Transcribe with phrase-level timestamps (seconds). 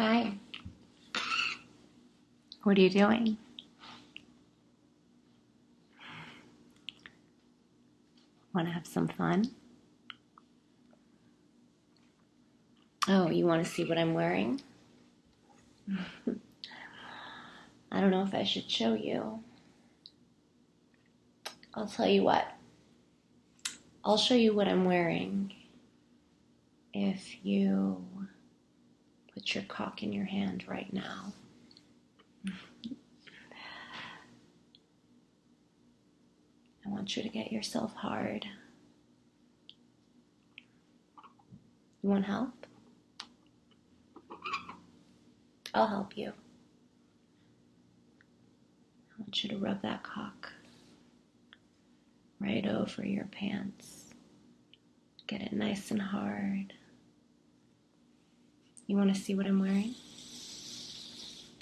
[0.00, 0.32] Hi.
[2.62, 3.36] What are you doing?
[8.54, 9.50] Want to have some fun?
[13.08, 14.62] Oh, you want to see what I'm wearing?
[17.92, 19.44] I don't know if I should show you.
[21.74, 22.46] I'll tell you what.
[24.02, 25.52] I'll show you what I'm wearing
[26.94, 28.02] if you
[29.40, 31.32] put your cock in your hand right now.
[36.84, 38.44] I want you to get yourself hard.
[42.02, 42.66] You want help?
[45.72, 46.32] I'll help you.
[49.08, 50.52] I want you to rub that cock
[52.40, 54.04] right over your pants.
[55.26, 56.74] Get it nice and hard.
[58.90, 59.94] You want to see what I'm wearing?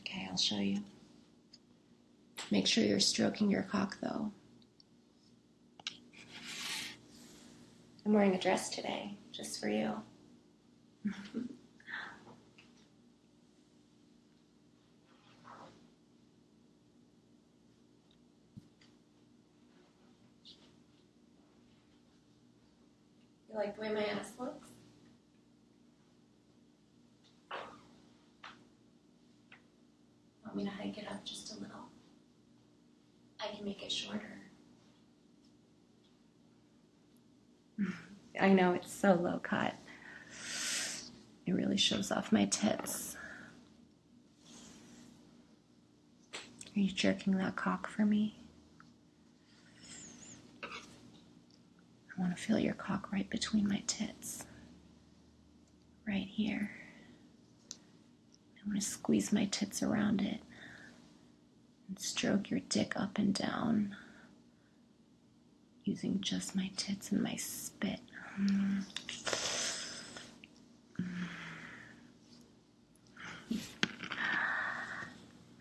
[0.01, 0.81] Okay, I'll show you.
[2.51, 4.33] Make sure you're stroking your cock though.
[8.07, 9.93] I'm wearing a dress today, just for you.
[23.51, 24.69] You like the way my ass looks?
[30.49, 31.91] Want me to hike it up just a little?
[33.39, 34.23] I can make it shorter.
[38.41, 39.75] I know it's so low cut.
[41.45, 43.15] It really shows off my tits.
[46.33, 48.39] Are you jerking that cock for me?
[50.63, 50.69] I
[52.21, 54.47] want to feel your cock right between my tits.
[56.07, 56.71] Right here.
[57.73, 60.41] I want to squeeze my tits around it
[61.89, 63.97] and stroke your dick up and down
[65.85, 68.01] using just my tits and my spit.
[68.41, 68.85] Mm.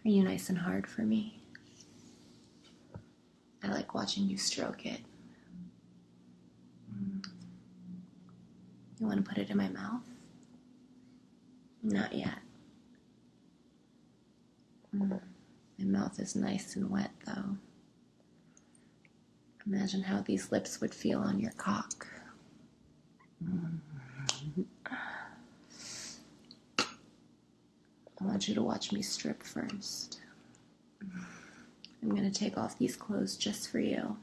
[0.06, 1.40] Are you nice and hard for me?
[3.64, 5.02] I like watching you stroke it.
[9.00, 10.02] You want to put it in my mouth?
[11.84, 12.40] Not yet.
[14.96, 15.20] Mm.
[15.80, 17.58] My mouth is nice and wet, though.
[19.66, 22.08] Imagine how these lips would feel on your cock.
[28.20, 30.20] I want you to watch me strip first.
[32.02, 34.18] I'm going to take off these clothes just for you.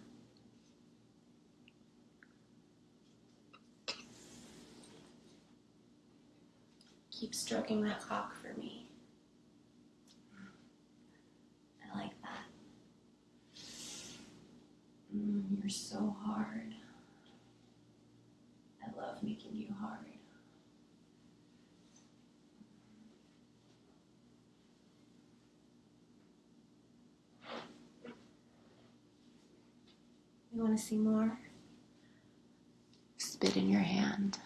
[7.10, 8.88] Keep stroking that cock for me.
[11.82, 12.46] I like that.
[15.14, 16.74] Mm, you're so hard.
[18.82, 19.98] I love making you hard.
[30.54, 31.36] You want to see more?
[33.16, 34.38] Spit in your hand.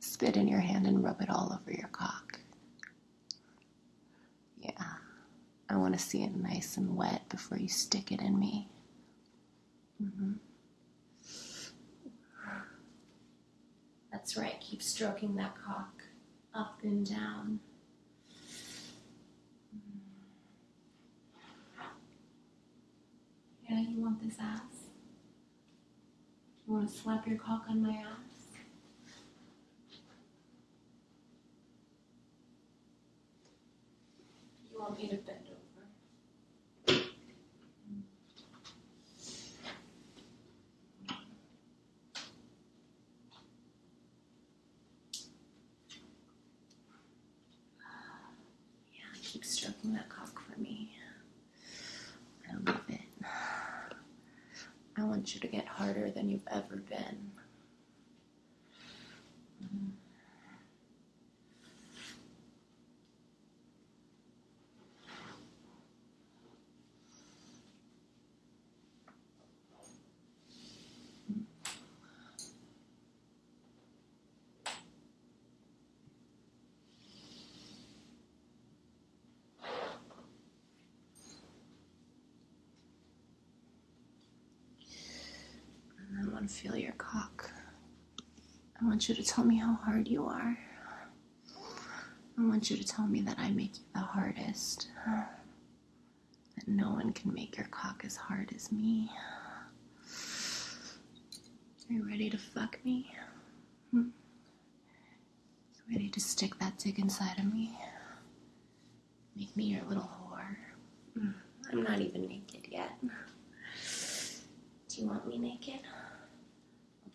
[0.00, 2.38] Spit in your hand and rub it all over your cock.
[4.60, 4.72] Yeah.
[5.70, 8.68] I want to see it nice and wet before you stick it in me.
[9.98, 10.32] hmm
[14.12, 14.60] That's right.
[14.60, 16.02] Keep stroking that cock
[16.54, 17.60] up and down.
[23.68, 24.60] Yeah, you want this ass?
[26.66, 28.58] You want to slap your cock on my ass?
[34.70, 35.86] You want me to bend over?
[48.94, 50.92] Yeah, keep stroking that cock for me.
[52.50, 53.00] I love it.
[54.96, 57.30] I want you to get harder than you've ever been.
[86.20, 87.50] I want to feel your cock.
[88.80, 90.56] I want you to tell me how hard you are.
[92.38, 94.86] I want you to tell me that I make you the hardest.
[95.04, 99.10] That no one can make your cock as hard as me.
[101.90, 103.10] Are you ready to fuck me?
[103.90, 104.10] Hmm?
[105.90, 107.76] Ready to stick that dick inside of me?
[109.34, 110.56] Make me your little whore.
[111.18, 111.34] Mm,
[111.72, 112.92] I'm not even naked yet.
[114.88, 115.80] Do you want me naked?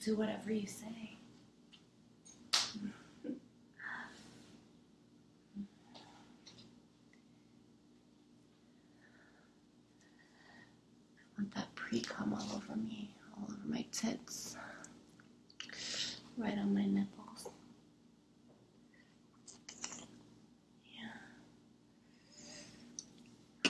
[0.03, 1.17] Do whatever you say.
[2.53, 2.57] I
[11.37, 14.57] want that pre cum all over me, all over my tits,
[16.37, 17.47] right on my nipples.
[20.93, 21.11] Yeah.
[23.65, 23.69] I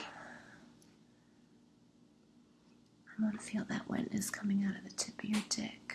[3.22, 5.93] want to feel that wetness coming out of the tip of your dick.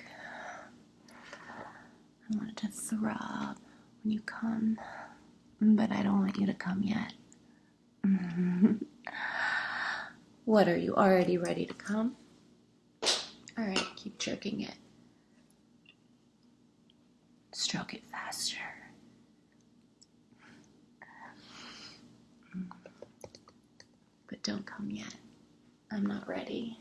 [2.32, 3.58] I want it to throb
[4.04, 4.78] when you come,
[5.60, 7.14] but I don't want you to come yet.
[10.46, 12.16] what are you already ready to come?
[13.58, 14.76] All right, keep jerking it.
[17.52, 18.58] Stroke it faster.
[24.28, 25.16] But don't come yet.
[25.92, 26.78] I'm not ready.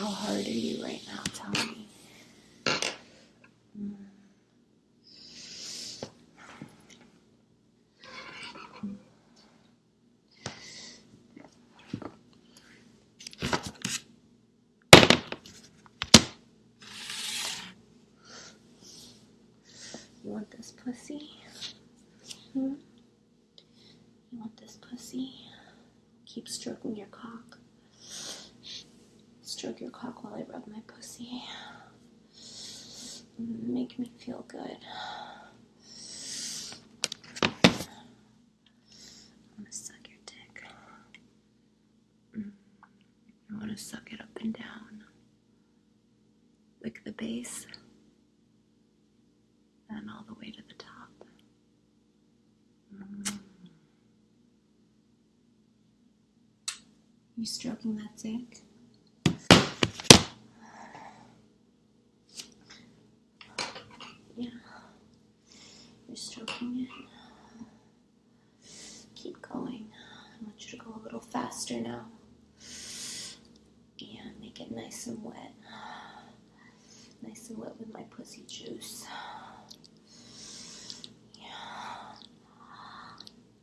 [0.00, 1.22] How hard are you right now?
[1.34, 1.86] Tell me.
[20.24, 21.28] You want this pussy?
[22.54, 22.72] Hmm?
[24.32, 25.34] You want this pussy?
[26.24, 27.59] Keep stroking your cock.
[29.60, 31.44] Stroke your cock while I rub my pussy.
[33.38, 34.78] Make me feel good.
[37.42, 37.50] I
[39.58, 40.64] want to suck your dick.
[42.34, 42.52] Mm.
[43.52, 45.04] I want to suck it up and down.
[46.82, 47.66] Lick the base.
[49.90, 51.10] And all the way to the top.
[52.96, 53.38] Mm.
[57.36, 58.62] You stroking that dick?
[64.36, 64.48] Yeah.
[66.08, 68.68] You're stroking it.
[69.14, 69.88] Keep going.
[69.92, 71.20] I want you to go a little
[71.70, 72.06] faster now.
[74.00, 75.52] And make it nice and wet.
[77.22, 79.06] Nice and wet with my pussy juice.
[81.34, 82.14] Yeah.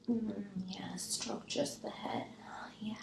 [0.09, 2.25] Mm, yeah, stroke just the head.
[2.79, 2.95] Yeah.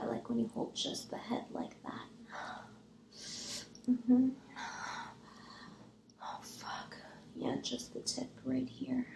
[0.00, 2.06] I like when you hold just the head like that.
[3.90, 4.28] Mm-hmm.
[6.22, 6.96] Oh, fuck.
[7.34, 9.06] Yeah, just the tip right here.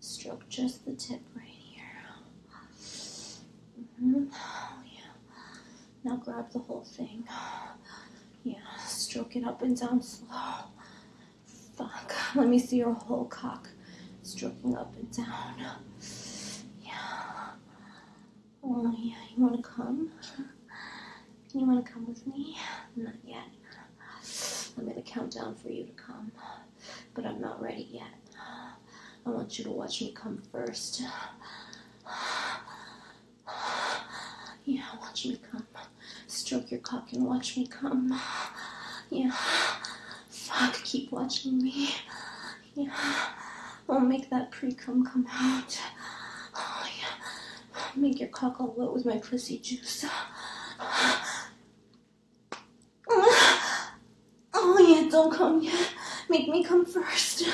[0.00, 1.84] Stroke just the tip right here.
[3.98, 5.00] hmm Oh, yeah.
[6.04, 7.24] Now grab the whole thing.
[8.46, 10.66] Yeah, stroke it up and down slow.
[11.76, 12.12] Fuck.
[12.34, 13.70] Let me see your whole cock
[14.22, 15.54] stroking up and down.
[16.84, 17.52] Yeah.
[18.62, 19.14] Oh, yeah.
[19.34, 20.10] You want to come?
[21.52, 22.58] You want to come with me?
[22.96, 23.48] Not yet.
[24.76, 26.30] I'm going to count down for you to come,
[27.14, 28.14] but I'm not ready yet.
[29.26, 31.02] I want you to watch me come first.
[34.66, 35.66] Yeah, watch me come.
[36.44, 38.20] Stroke your cock and watch me come.
[39.08, 39.30] Yeah.
[40.28, 41.88] Fuck, keep watching me.
[42.74, 42.92] Yeah.
[43.88, 45.78] I'll make that pre cum come out.
[46.54, 47.80] Oh, yeah.
[47.96, 50.04] Make your cock all wet with my pussy juice.
[54.56, 55.90] Oh, yeah, don't come yet.
[56.28, 57.44] Make me come first.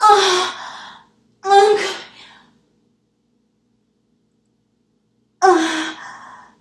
[0.00, 1.06] Ah,
[1.44, 1.96] I'm coming.
[5.44, 5.98] Ah,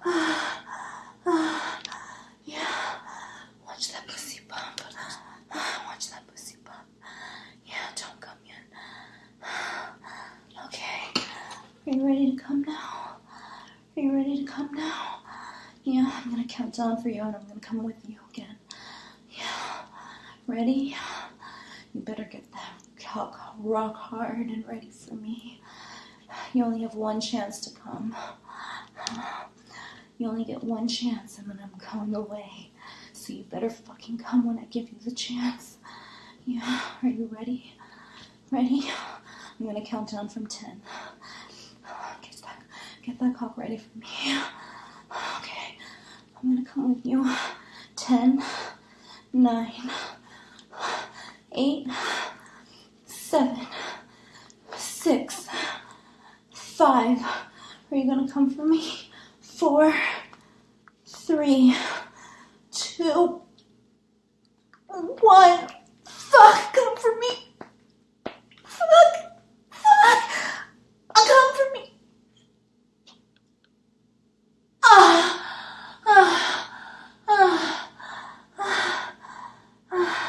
[0.06, 0.64] ah,
[1.26, 1.80] ah.
[2.46, 2.96] Yeah,
[3.66, 4.82] watch that pussy pump.
[5.52, 6.88] Ah, Watch that pussy pump.
[7.66, 8.66] Yeah, don't come yet.
[10.66, 11.24] Okay,
[11.88, 13.18] are you ready to come now?
[13.98, 15.20] Are you ready to come now?
[15.84, 18.56] Yeah, I'm gonna count down for you and I'm gonna come with you again.
[19.32, 19.84] Yeah,
[20.46, 20.96] ready?
[21.92, 25.60] You better get that cock rock hard and ready for me.
[26.54, 28.16] You only have one chance to come.
[30.20, 32.70] You only get one chance, and then I'm going away.
[33.12, 35.78] So you better fucking come when I give you the chance.
[36.46, 37.74] Yeah, are you ready?
[38.52, 38.84] Ready?
[39.60, 40.80] I'm gonna count down from ten.
[42.22, 42.62] Get that,
[43.02, 44.38] get that cock ready for me.
[46.44, 47.30] I'm gonna come with you.
[47.96, 48.44] Ten,
[49.34, 49.92] nine,
[51.54, 51.88] eight,
[53.06, 53.68] seven,
[54.76, 55.48] six,
[56.54, 57.20] five.
[57.92, 59.10] Are you gonna come for me?
[59.40, 59.94] Four,
[61.06, 61.76] three,
[62.72, 63.42] two,
[64.88, 65.68] one.
[66.06, 67.54] Fuck, come for me.
[68.64, 69.14] Fuck,
[69.70, 70.30] fuck.
[71.14, 71.94] Come for me.
[74.84, 75.38] Ah,
[76.08, 76.70] ah,
[77.28, 77.90] ah,
[78.60, 79.18] ah,
[79.90, 80.22] ah,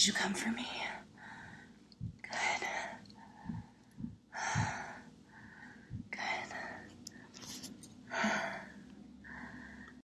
[0.00, 0.79] Did you come for me?